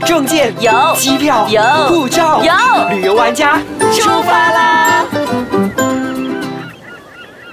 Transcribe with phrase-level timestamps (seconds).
[0.00, 3.60] 证件有机票有护照有旅游玩家
[3.92, 5.04] 出发啦！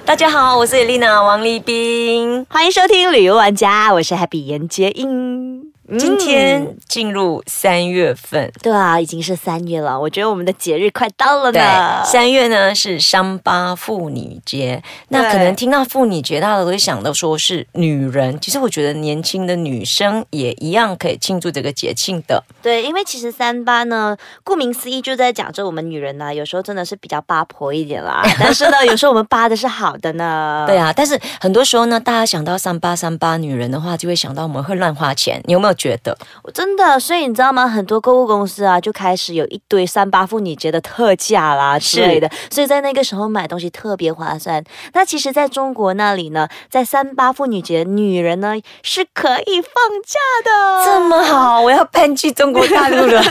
[0.03, 5.60] 大家好，我是 Elena 王立斌，欢迎收听旅游玩家，我是 Happy 严洁英。
[5.97, 8.51] 今天进入三月份。
[8.61, 18.39] 对啊，已经是三月了，我觉得我们的节日快到了呢。，三月呢是三八妇女节，那可能听到妇女节，大家都会想到说是女人。
[18.39, 22.43] 其实我觉得年轻的女生也一样可以庆祝这个节庆的。
[22.61, 28.23] 对，因为其实三八呢，顾名思义就在讲着我们女人呢、有时候真的是比较八婆一点啦。
[28.39, 30.65] 但是呢， 有时候我们八的是好的呢。
[30.67, 35.41] 对啊，但是很多时候呢，大家想到三八三八女人的话，就会想到我们会乱花钱。
[35.45, 36.15] 你有没有觉得？
[36.53, 37.67] 真的，所以你知道吗？
[37.67, 44.63] 很多购物公司啊，就开始有一堆三八妇女节的特价啦之类的，所以在那个时候买东西特别划算。
[44.93, 48.53] 那其实，在中国那里呢，在三八妇女节，女人呢
[48.83, 49.73] 是可以放
[50.05, 50.85] 假的。
[50.85, 53.23] 这么好，我要搬去中国大陆了。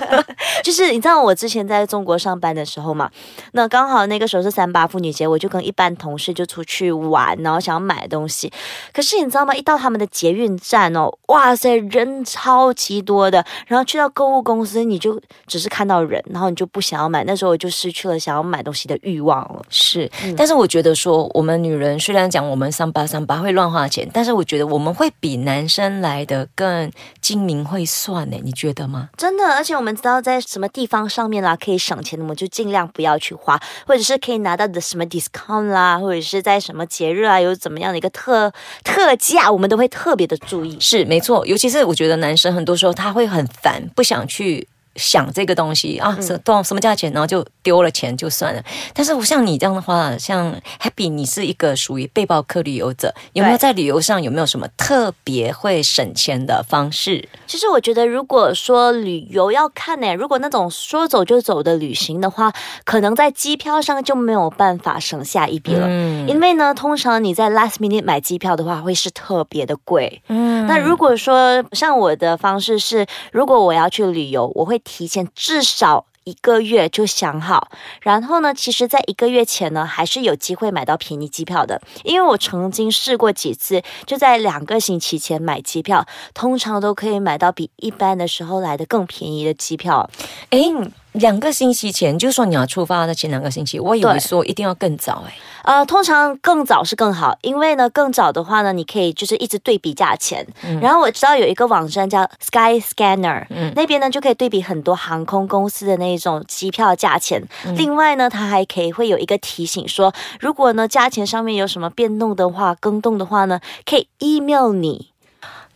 [0.62, 3.10] 就是你知道我之前在中国上班的时候嘛，
[3.52, 8.52] 那刚好那个时候是三八妇女节，我就跟一般同事就出去玩，然后想要买东西。
[8.92, 9.54] 可是你知道吗？
[9.54, 13.44] 一到他们的捷运站哦，哇塞，人超级多的。
[13.66, 17.24] 然后去到购物公司，你就只是看到人，然后你就不想要买。
[17.24, 19.62] 那时候我就失去了想要买东西的欲望了。
[19.68, 29.08] 是，但是我觉得说，我们女人虽然讲我们三八三八会乱花钱，但是我觉得我们会比男生来的更精明会算呢，你觉得吗？
[29.16, 40.78] 真的，而且我们知道在什么地方上面啦可以省钱，我们就尽量不要去花，或者是可以拿到的什么 discount 啦，或者是在什么节日啊有怎么样的一个特特价，我们都会特别的注意。
[40.78, 44.68] 是没错，尤其是是我觉得男生很多时候他会很烦，不想去。
[44.96, 48.62] 想这个东西啊，什多少什么价钱，然后就丢了钱就算了。
[48.92, 57.28] 但是我像你这样的话，像 Happy，你是一个属于背包客旅游者，有没有在旅游上有没有什么特别会省钱的方式？
[57.46, 62.52] 其实我觉得，如果说旅游要看呢，如果那种说走就走的旅行的话，
[62.84, 65.86] 可能在机票上就没有办法省下一笔了。
[65.88, 70.22] 嗯因为呢，通常你在 last minute 买机票的话，会是特别的贵。
[70.28, 76.06] 嗯那如果说像我的方式是，如果我要去旅游，我会提前至少。
[76.24, 77.68] 一个月就想好，
[78.00, 90.08] 然后呢，其实，在一个月前呢，还是有机会买到便宜机票的，因为我曾经试过几次，就在两个星期前买机票，通常都可以买到比一般的时候来的更便宜的机票。
[90.48, 90.72] 诶，
[91.14, 95.32] 两个星期前，就说你要出发的前两个星期，我以为对说一定要更早诶。
[95.62, 100.46] 呃，通常更早是更好，因为呢，更早的话呢，你可以就是一直对比价钱。
[100.82, 107.42] 然后我知道有一个网站叫 Sky Scanner，、嗯那边呢就可以对比很多航空公司的那种机票价钱。
[107.76, 115.13] 另外呢，它还可以会有一个提醒说，如果呢价钱上面有什么变动的话、更动的话呢，可以 email 你。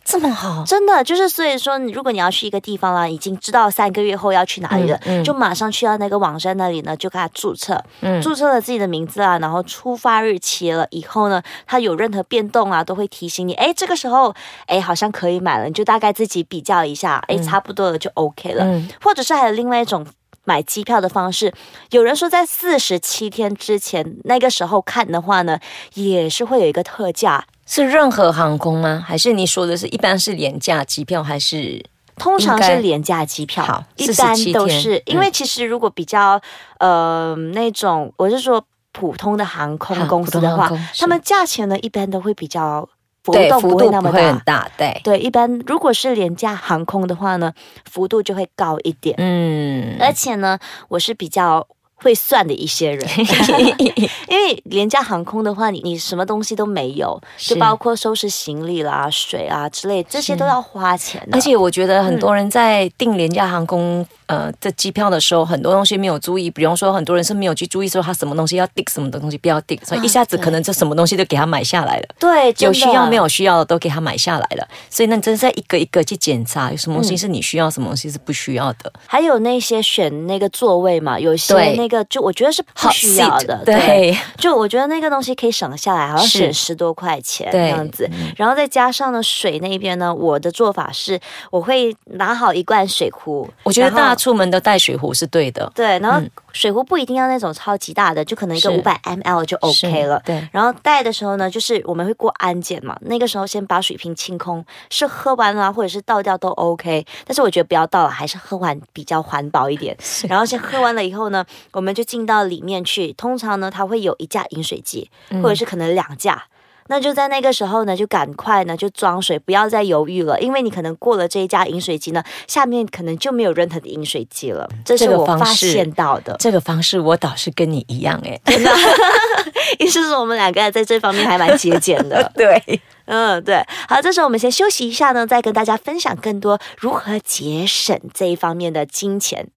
[0.09, 5.23] 这么好，真的就是，所以说，你如果你要去一个地方啦，已经知道三个月后要去哪里了，嗯嗯。
[5.23, 8.19] 就马上去到那个网站那里呢，就给他注册，嗯。
[8.19, 14.33] 注册了自己的名字啊，然后出发日期了以后呢，它有任何变动啊，都会提醒你，哎，这个时候，
[14.65, 18.89] 哎，好像可以买了，你就大概自己比较一下，哎，差不多了就 OK 了，嗯。
[19.03, 20.03] 或者是还有另外一种。
[20.45, 21.53] 买机票的方式，
[21.91, 25.59] 有人说在四十七天之前那个时候看的话呢，
[25.93, 29.03] 也是会有一个特价，是任何航空吗？
[29.05, 31.85] 还是你说的是一般是廉价机票，还是
[32.15, 34.97] 通常是廉价机票，好一般都是。
[34.97, 36.41] 嗯因为其实如果比较
[36.79, 42.89] 呃那种，我是说普通的航空公司的话他们价钱呢一般都会比较
[43.23, 44.11] 浮动不会那么
[44.43, 44.67] 大？
[44.75, 47.53] 对，对，一般如果是廉价航空的话呢，
[47.85, 49.15] 幅度就会高一点。
[49.19, 50.57] 嗯，而且呢，
[50.87, 51.67] 我是比较
[52.01, 53.07] 会算的一些人，
[54.27, 61.37] 因为廉价航空的话，你你什么东西都没有，就包括收拾行李啦、水啊之类，这些都要花钱的。
[61.37, 72.03] 而且我觉得很多人在订廉价航空呃的机票的时候，很多东西没有注意，比方说很多人是没有去注意说他什么东西要订，什么东西不要订，所以一下子可能这什么东西都给他买下来了。
[72.19, 78.91] 对，有需要没有需要的都给他买下来了，所以那你真是在一个一个去检查，有什么东西是你需要，什么东西是不需要的。
[79.07, 88.09] 还有那些选那个座位嘛，有些那个就我觉得是不需要的，对，就我觉得那个东西可以省下来，好像省十多块钱这对样子。
[88.37, 91.19] 然后再加上呢，水那边呢，我的做法是
[91.49, 95.71] 我会拿好一罐水壶，我觉得大家出门都带水壶是对的。
[95.73, 96.21] 对，然后
[96.51, 100.21] 水壶不一定要那种超级大的，就可能一个五百 ml 就 OK 了。
[100.25, 109.97] 对，然后带的时候呢，就是我们会过安检嘛，那个时候先把水瓶清空，是喝完了或者是倒掉都 OK，但是我觉得不要倒了，还是喝完比较环保一点。
[110.27, 115.09] 然后先喝完了以后呢，我们就进到里面去，通常呢它会有一架饮水机，
[115.41, 116.43] 或者是可能两架。
[116.89, 124.67] 那就在那个时候呢，就赶快呢就装水，不要再犹豫了，因为你可能过了这一家饮水机呢，下面可能就没有任何的饮水机了。
[124.83, 126.35] 这是我发现到的。
[126.39, 128.41] 这个方式我倒是跟你一样哎、
[129.77, 132.29] 意思是我们两个在这方面还蛮节俭的。
[132.35, 133.63] 对，嗯，对。
[133.87, 139.47] 好，这时候我们先休息一下呢，再跟大家分享更多如何节省这一方面的金钱。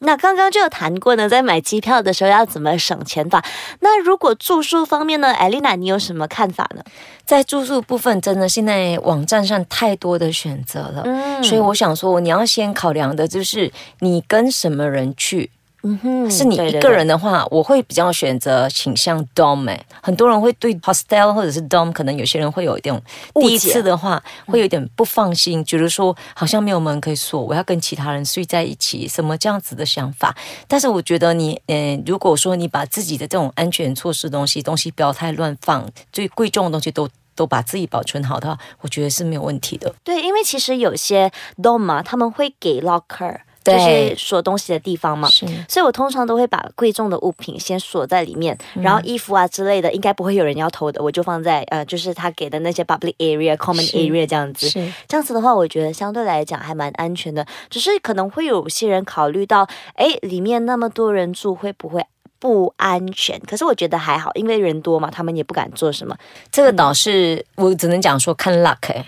[0.00, 3.44] 那刚刚就有谈过呢，在买机票的时候要怎么省钱法。
[3.80, 6.82] 那如果住宿方面呢，艾丽娜，你有什么看法呢？
[7.24, 11.02] 在住宿部分，真的现在网站上太多的选择了。
[11.04, 15.50] 嗯所以我想说，你要先考量的就是你跟什么人去。
[15.82, 19.86] 嗯哼是你一个人的话，我会比较选择倾向 dom、欸。
[20.02, 22.94] 很多人会对 hostel 或者是 dom，可能有些人会有一点
[23.34, 30.36] 误解第一次的话会有点不放心，觉得说好像没有门可以锁，我要跟其他人睡在一起，什么这样子的想法。
[30.68, 37.08] 但是我觉得你，呃，如果说你把自己的这种安全措施东西，东西不要太乱放，最贵重的东西都。
[37.36, 39.94] 都把自己保存好的话，我觉得是没有问题的。
[40.04, 45.28] 对，因为其实有些 dom 嘛，他们会给 locker，就对是锁东西的地方嘛。
[45.28, 54.68] 是所以我通常都会把贵重的物品先锁在里面，然后衣服啊之类的，应该不会有人要偷的，我就放在呃，就是他给的那些 public area、common area 这样子。
[54.68, 57.46] 是，这样子的话，我觉得相对来讲还蛮安全的。
[57.68, 62.04] 只是可能会有些人考虑到，哎，里面那么多人住，会不会
[62.38, 63.38] 不安全？
[63.40, 66.16] 可是我觉得还好，因为人多嘛，他们也不敢做什么，
[66.50, 69.04] 这个倒是我只能讲说看 luck 哎、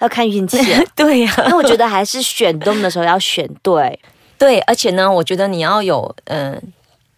[0.00, 0.82] 要看运气啊。
[0.94, 3.98] 对呀、那我觉得还是选东的时候要选对。
[4.38, 6.62] 对，而且呢，我觉得你要有嗯、呃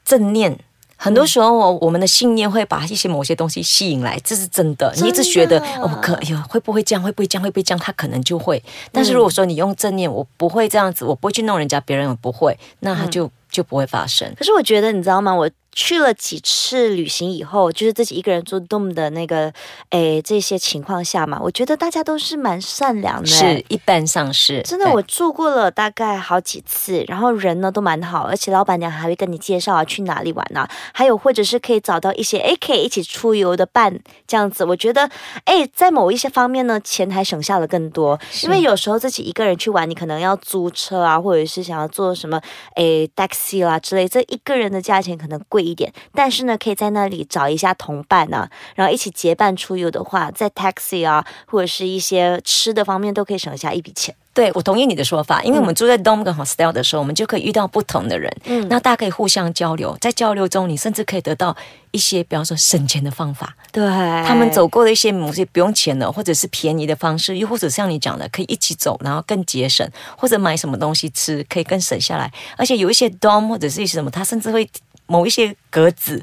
[0.04, 0.58] 正念。
[1.00, 4.92] 很多时候，我我们的信念会把一些某些东西吸引来，这是真的。
[4.96, 7.00] 你一直觉得哦，可哎呀，会不会这样？
[7.00, 7.42] 会不会这样？
[7.42, 7.78] 会不会这样？
[7.78, 8.60] 他可能就会。
[8.90, 14.28] 但是如果说你用正念，我不会这样子，我不会去弄人家，别人也不会，那他就、就不会发生。
[14.36, 15.32] 可是我觉得，你知道吗？
[15.32, 15.48] 我
[15.78, 19.52] 去了几次旅行以后，就是自己一个人做 dom 的那个，
[19.90, 23.26] 诶，这些情况下嘛，我觉得大家都是蛮善良的。
[23.26, 23.64] 是。
[23.68, 33.96] 一般上是真的，我住过了大概好几次，然后人呢都蛮好，而且老板娘还会跟你介绍啊去哪里玩啊，还有或者是可以找到一些诶可以一起出游的伴
[34.26, 34.64] 这样子。
[34.64, 35.08] 我觉得
[35.44, 42.40] 诶在某一些方面呢，钱还省下了更多，因为有时候自己一个人去玩，你可能要租车啊，或者是想要做什么
[42.74, 54.14] 诶 taxi 啦之类，这一个人的价钱可能贵一点，但是呢可以在那里找一下同伴啊，然后一起结伴出游的话，在 taxi 啊或者是一些吃的方面都可以省下一笔钱。
[54.34, 61.56] 对，我同意你的说法，因为我们住在 dom 跟 hostel 的时候，我们就可以遇到不同的人，嗯那大家可以互相交流，在交流中，你甚至可以得到
[61.90, 63.56] 一些，比方说省钱的方法。
[63.72, 63.84] 对，
[64.24, 69.84] 他们走过的一些某些不用钱的，或者是便宜的方式，又或者像你讲的，可以一起走，然后更节省，
[70.16, 72.32] 或者买什么东西吃，可以更省下来。
[72.56, 74.70] 而且有一些 dom 或者是一些什么，他甚至会。
[75.08, 76.22] 某一些格子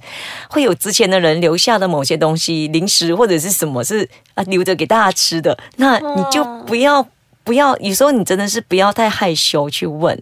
[0.49, 7.05] 会有之前的人留下的某些东西，零食或者是什么是啊留着给大家吃的，那你就不要
[7.43, 10.17] 不要，有时候你真的是不要太害羞去问，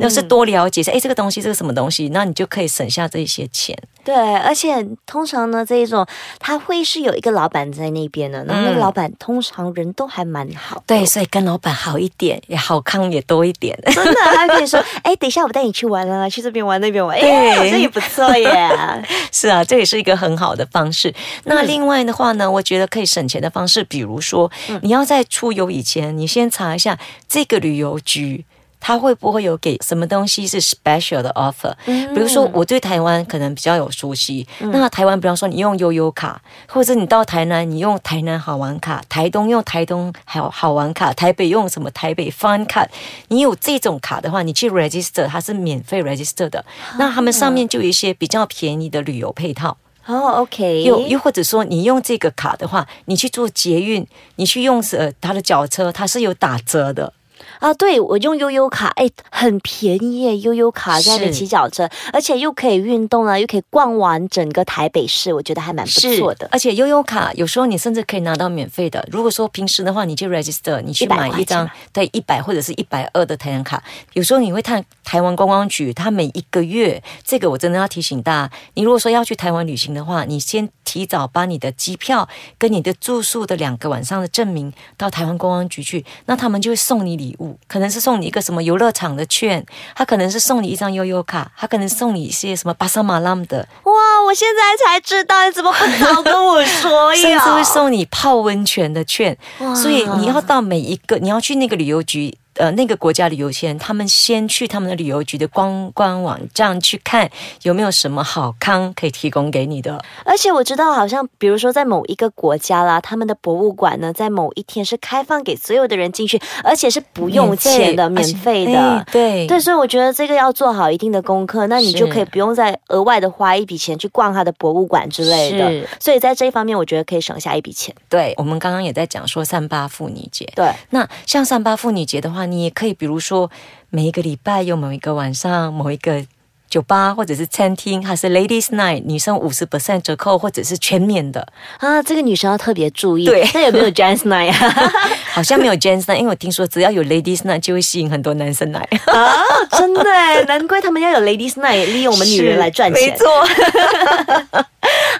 [0.00, 3.76] 要是多了解一下，哎，这个东西这个什么东西，那你就可以省下这些钱。
[4.04, 6.06] 对，而且通常呢，这一种
[6.38, 13.78] 他会是有一个老板在那边的，然后那个嗯老板通常人都还蛮好的，对，所以跟老板好一点，也好康也多一点。
[13.86, 18.50] 真的，他可以说， 哎，等一下我带你去玩啊，去这边玩那边玩，哎，对好像也不错耶。
[19.32, 21.14] 是啊，这也是一个很好的方式。
[21.44, 24.50] 那另外的话呢，我觉得可以省钱的方式，比如说，
[24.82, 26.98] 你要在出游以前，你先查一下
[27.28, 28.44] 这个旅游局。
[28.80, 42.88] 它会不会有给什么东西是 special 的 offer？、比如说，我对台湾可能比较有熟悉，那台湾，比方说你用悠悠卡，或者你到台南，你用台南好玩卡，台东用台东好好玩卡，台北用什么台北 fun 卡，
[43.28, 46.64] 你有这种卡的话，你去 register 它是免费 register 的，
[46.98, 49.76] 那他们上面就有一些比较便宜的旅游配套。
[50.06, 54.04] 哦，OK，又又或者说，你用这个卡的话，你去做捷运，
[54.36, 57.12] 你去用呃他的脚车，它是有打折的。
[57.58, 66.48] 啊，对我用悠悠卡，哎，很便宜耶，悠悠卡在那边是骑脚车，而且又可以运动啊，又可以逛完整个台北市，我觉得还蛮不错的。
[66.50, 69.06] 而且悠悠卡有时候你甚至可以拿到免费的。
[69.10, 73.82] 如果说平时的话，你去 register，你去买一张对一百或者是一百二的台湾卡，
[74.12, 82.28] 有时候你会看台湾观光局，它每一个月，这个我真的要提醒大家，你如果说要去台湾旅行的话，你先提早把你的机票
[82.58, 93.66] 跟你的住宿的两个晚上的证明到台湾观光局去，那他们就会送你礼物，可能是送你一个什么游乐场的券，他可能是送你一张悠悠卡，他可能送你一些什么巴沙马浪的。
[93.84, 93.92] 哇，
[94.26, 97.20] 我现在才知道，你怎么不早跟我说呀？
[97.22, 99.36] 甚至会送你泡温泉的券，
[99.74, 102.36] 所以你要到每一个，你要去那个旅游局。
[102.60, 107.28] 呃那个国家旅游前，他们先去他们的旅游局的官官网站去看
[107.62, 110.00] 有没有什么好康可以提供给你的。
[110.24, 118.78] 而且我知道，好像比如说在某一个国家啦，他们的博物馆呢，在某一天是开放给所有的人进去，而且是不用钱的、免费的。
[118.78, 125.88] 哎对对，所以我觉得这个要做好一定的功课，那你就可以不用再额外的花一笔钱去逛他的博物馆之类的。
[125.98, 127.94] 所以在这一方面，我觉得可以省下一笔钱。
[128.08, 130.44] 对，我们刚刚也在讲说三八妇女节。
[130.54, 133.50] 对，那像三八妇女节的话，你也可以比如说
[133.90, 136.24] 每一个礼拜有某一个晚上某一个。
[136.70, 141.44] 酒吧或者是餐厅，还是 Ladies Night，女生五十 percent 折扣，或者是全免的，
[141.78, 143.24] 啊，这个女生要特别注意。
[143.26, 144.92] 对那有没有 Jazz Night 啊？
[145.34, 148.78] 好像没有 Gents Night，因为我听说只要有 Ladies Night 就会吸引很多男生来。
[149.06, 149.42] 啊，
[149.76, 150.04] 真的，
[150.46, 153.02] 难怪他们要有 Ladies Night，利用我们女人来赚钱。
[153.10, 153.26] 没错。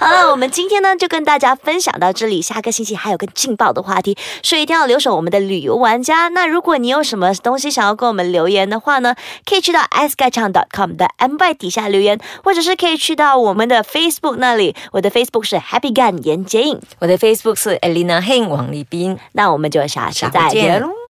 [0.00, 6.28] 好了，我们今天呢就跟大家分享到这里，下个星期还有更劲爆的话题，所以一定要留守我们的旅游玩家。
[6.28, 9.14] 那如果你有什么东西想要跟我们留言的话呢，
[9.44, 15.10] 可以去到 s k y c h a n g com 的 M Y 底下留言，或者是可以去到我们的 Facebook 那里，我的
[15.10, 16.80] Facebook 是 Happy Gun 严杰颖。
[17.00, 19.18] 我的 Facebook 是 Elena Heng 王立斌。
[19.32, 21.00] 那我们就下次再见喽。